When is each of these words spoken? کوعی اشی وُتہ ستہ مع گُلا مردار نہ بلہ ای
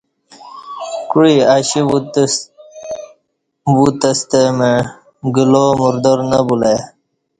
کوعی 1.09 1.35
اشی 1.55 1.81
وُتہ 3.75 4.11
ستہ 4.19 4.41
مع 4.57 4.73
گُلا 5.35 5.65
مردار 5.79 6.19
نہ 6.29 6.39
بلہ 6.47 6.63
ای 6.73 6.77